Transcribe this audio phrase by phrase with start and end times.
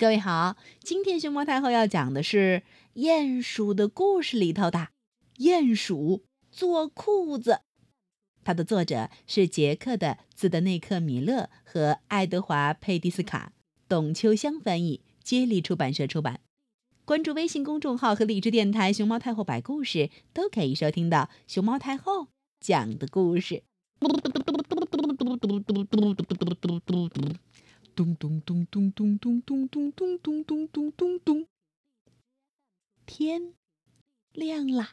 [0.00, 2.62] 各位好，今天熊猫太后要讲的是
[2.98, 4.78] 《鼹鼠的故事》里头的
[5.36, 7.50] 《鼹鼠做裤子》，
[8.42, 13.52] 它的作者是捷克的兹德内克·米勒和爱德华·佩蒂斯卡，
[13.86, 16.40] 董秋香翻译，接力出版社出版。
[17.04, 22.28] 关注微信公众号和荔枝电台“熊猫太后摆故事”，都可以收听到熊猫太后
[22.58, 23.62] 讲的故事。
[27.94, 31.46] 咚咚咚咚咚咚咚咚咚咚咚咚咚。
[33.04, 33.54] 天
[34.32, 34.90] 亮了，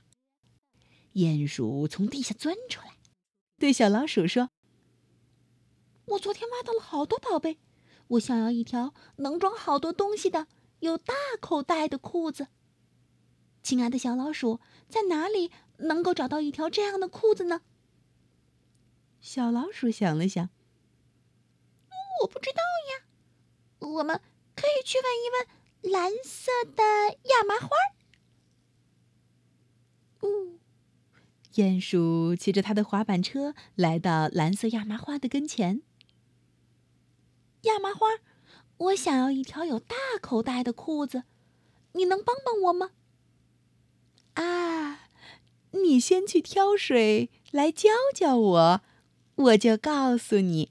[1.14, 2.98] 鼹鼠从地下钻出来，
[3.58, 4.50] 对小老鼠说
[6.06, 7.60] ：“我昨天挖到了好多宝贝，
[8.08, 10.48] 我想要一条能装好多东西的、
[10.80, 12.48] 有大口袋的裤子。
[13.64, 14.60] 亲爱的小老鼠，
[14.90, 17.62] 在哪里能够找到一条这样的裤子呢？”
[19.22, 20.50] 小老鼠想了想。
[22.22, 22.50] 我不知，
[23.88, 24.20] 我们
[24.56, 26.84] 可以去问一问蓝色的
[27.30, 27.70] 亚麻花。
[30.20, 30.60] 哦，
[31.54, 35.82] 鼹鼠骑着他的滑板车来到蓝色亚麻花的跟前。
[37.62, 38.08] 亚麻花，
[38.78, 41.24] 我想要一条有大口袋的裤子，
[41.94, 42.92] 你能帮帮我吗？
[44.36, 45.10] 啊，
[45.72, 48.82] 你先去挑水来教教我，
[49.36, 50.70] 我就告诉你。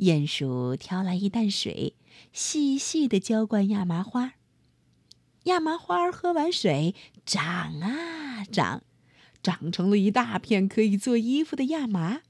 [0.00, 1.94] 鼹鼠挑来一担水，
[2.32, 4.32] 细细的浇灌亚麻花。
[5.44, 6.94] 亚麻花喝完水，
[7.26, 8.82] 长啊长，
[9.42, 12.22] 长成了一大片可以做衣服的亚麻。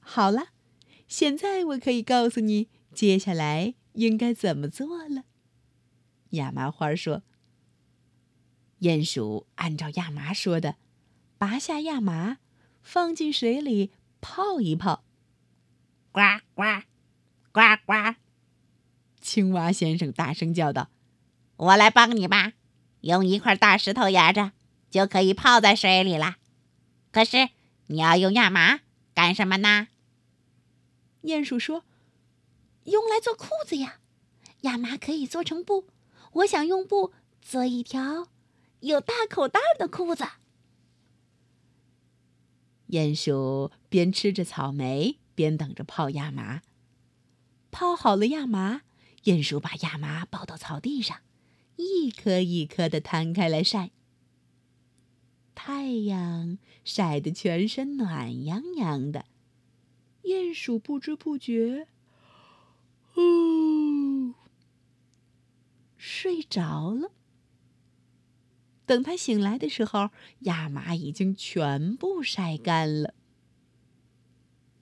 [0.00, 0.48] 好了，
[1.06, 5.24] 现在我可以告诉你接下来应该怎么做了。
[6.30, 7.22] 亚麻花说
[8.80, 10.76] ：“鼹鼠按照亚麻说的，
[11.36, 12.38] 拔下亚麻，
[12.82, 13.90] 放进水里
[14.22, 15.04] 泡一泡。”
[16.12, 16.20] 呱
[16.54, 16.62] 呱，
[17.52, 18.16] 呱呱！
[19.22, 20.90] 青蛙先生大声叫道
[21.56, 22.52] ：“我来帮你吧，
[23.00, 24.52] 用一块大石头压着，
[24.90, 26.36] 就可以泡在水里了。
[27.10, 27.48] 可是
[27.86, 28.80] 你要用亚麻
[29.14, 29.88] 干什么呢？”
[31.24, 31.84] 鼹鼠说
[32.84, 34.00] ：“用来做裤子呀，
[34.62, 35.88] 亚麻可以做成布。
[36.32, 38.28] 我想用布做一条
[38.80, 40.26] 有大口袋的裤子。”
[42.92, 45.21] 鼹鼠边吃着草莓。
[45.34, 46.62] 边等着泡亚麻，
[47.70, 48.82] 泡好了亚麻，
[49.24, 51.18] 鼹鼠把亚麻抱到草地上，
[51.76, 53.90] 一颗一颗的摊开来晒。
[55.54, 59.26] 太阳晒得全身暖洋洋的，
[60.22, 61.86] 鼹鼠不知不觉，
[63.14, 64.34] 哦，
[65.96, 67.12] 睡着了。
[68.84, 70.10] 等他醒来的时候，
[70.40, 73.14] 亚麻已经全部晒干了。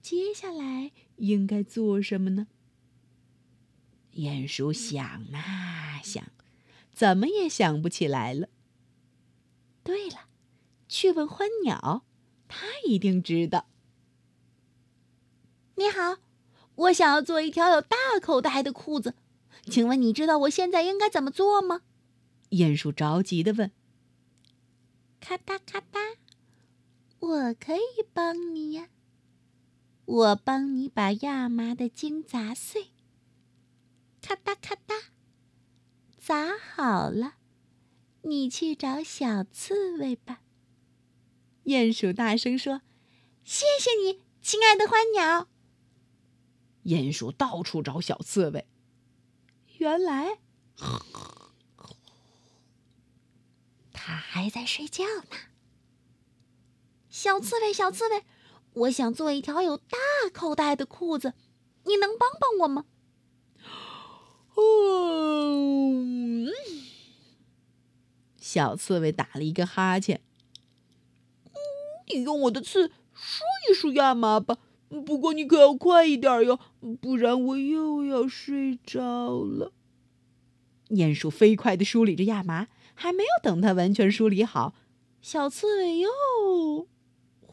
[0.01, 2.47] 接下来应该做什么呢？
[4.13, 5.03] 鼹鼠想
[5.33, 6.25] 啊想，
[6.91, 8.49] 怎么也想不起来了。
[9.83, 10.27] 对了，
[10.87, 12.03] 去问欢鸟，
[12.47, 13.67] 它一定知道。
[15.75, 16.17] 你好，
[16.75, 19.15] 我想要做一条有大口袋的裤子，
[19.65, 21.81] 请问你知道我现在应该怎么做吗？
[22.49, 23.71] 鼹鼠着急的问。
[25.19, 26.17] 咔嗒咔嗒，
[27.19, 28.89] 我可以帮你呀。
[30.11, 32.89] 我帮你把亚麻的茎砸碎，
[34.21, 35.03] 咔嗒咔嗒，
[36.17, 37.35] 砸好了，
[38.23, 40.41] 你去找小刺猬吧。
[41.63, 42.81] 鼹鼠大声说
[43.45, 45.47] ：“谢谢你，亲爱的欢鸟。”
[46.83, 48.67] 鼹鼠到处找小刺猬，
[49.77, 50.39] 原来
[53.93, 55.37] 它还在睡觉呢。
[57.09, 58.25] 小刺猬，小刺猬。
[58.73, 59.97] 我想做一条有大
[60.33, 61.33] 口袋的裤子，
[61.85, 62.85] 你能帮帮我吗？
[64.55, 66.51] 哦，
[68.37, 70.21] 小刺猬打了一个哈欠。
[72.13, 74.57] 你用我的刺梳一梳亚麻吧，
[75.05, 76.59] 不过你可要快一点哟，
[76.99, 79.71] 不然我又要睡着了。
[80.89, 84.73] 鼹鼠飞快地梳理着亚麻，还没有等它完全梳理好，
[85.21, 86.09] 小刺猬又。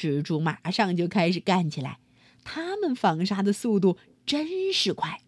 [0.00, 2.00] 蜘蛛马上就开始干起来，
[2.42, 5.20] 它们纺纱的速度真是快。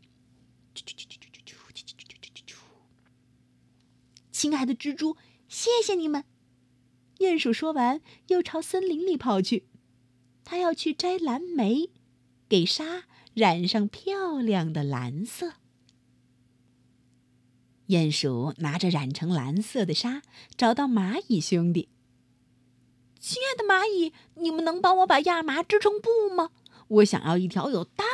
[4.31, 6.25] 亲爱的蜘蛛，谢谢你们。
[7.19, 9.67] 鼹鼠说完，又朝森林里跑去。
[10.43, 11.91] 他要去摘蓝莓，
[12.49, 13.05] 给沙
[13.35, 15.57] 染上漂亮的蓝色。
[17.89, 20.23] 鼹鼠拿着染成蓝色的沙，
[20.57, 21.91] 找到蚂蚁兄弟。
[23.23, 26.51] 亲爱的蚂蚁，你们能帮我把亚麻织成布吗？
[26.89, 28.05] 我想要一条有大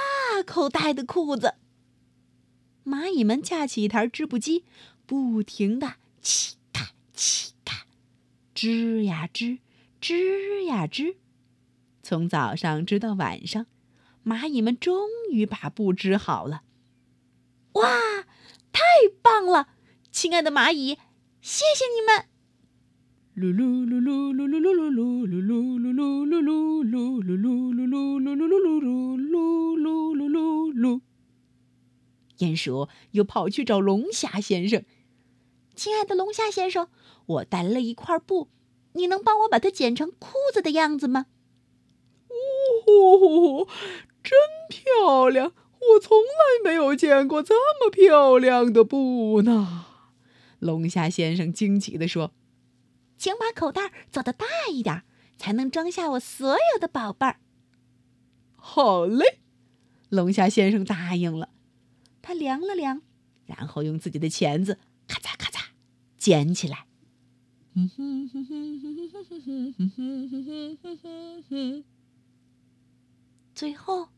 [0.45, 1.55] 口袋的裤子。
[2.85, 4.67] 蚂蚁们架起一台织布机，
[5.07, 7.87] 不停的嘁咔嘁咔，
[8.53, 9.61] 织呀织，
[9.99, 11.17] 织呀织，
[12.03, 13.65] 从早上织到晚上，
[14.23, 16.61] 蚂蚁们终于把布织好了。
[17.73, 17.89] 哇，
[18.73, 18.83] 太
[19.23, 19.69] 棒了！
[20.13, 20.99] 亲爱的蚂蚁，
[21.41, 22.27] 谢谢你们。
[23.39, 24.88] 噜噜噜噜噜噜噜噜
[32.39, 34.85] 鼹鼠又跑去找龙虾先生。
[35.75, 36.89] 亲爱的龙虾先生，
[37.27, 38.49] 我带来了一块布，
[38.95, 41.27] 你能帮我把它剪成裤子的样子吗？
[42.87, 43.67] 哦，
[44.23, 44.39] 真
[44.69, 45.53] 漂亮！
[45.81, 49.87] 我从来没有见过这么漂亮的布呢。
[50.59, 52.33] 龙虾先生惊奇地说。
[53.17, 55.03] 请把口袋做得大一点，
[55.37, 57.41] 才能装下我所有的宝贝儿。
[58.57, 59.41] 好嘞，
[60.09, 61.51] 龙虾先生答应了。
[62.23, 63.03] 他量了量，
[63.47, 65.69] 然后用自己的钳子咔嚓咔嚓
[66.17, 66.87] 捡起来。
[73.55, 74.09] 最后，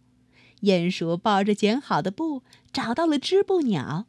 [0.62, 2.42] 鼹鼠抱着捡好的布
[2.72, 4.06] 找到了织布鸟。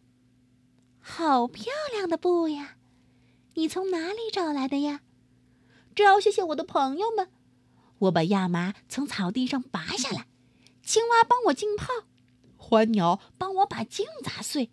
[0.99, 2.77] 好漂亮的布呀！
[3.55, 5.01] 你从哪里找来的呀？
[5.93, 7.29] 这要谢谢我的朋友们。
[7.99, 10.27] 我把亚麻从草地上拔下来，
[10.83, 11.87] 青蛙帮我浸泡，
[12.71, 14.71] 欢鸟帮我把茎砸碎，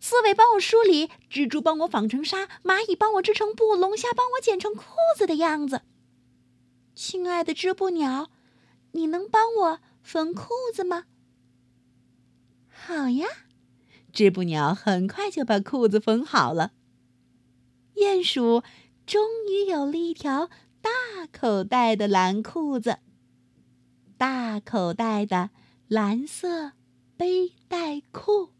[0.00, 4.82] 刺猬帮我梳理，蜘蛛帮我纺成纱，蚂蚁帮我织成布，龙虾帮我剪成裤
[5.16, 5.82] 子的样子。
[6.96, 8.32] 亲爱的织布鸟，
[8.90, 11.04] 你能帮我缝裤子吗？
[12.66, 13.28] 好呀，
[14.12, 16.72] 织布鸟很快就把裤子缝好了。
[17.94, 18.64] 鼹鼠
[19.06, 20.50] 终于有了一条
[20.80, 20.90] 大
[21.30, 22.98] 口袋的蓝裤子，
[24.16, 25.50] 大口袋的
[25.86, 26.72] 蓝色
[27.18, 28.57] 背带裤。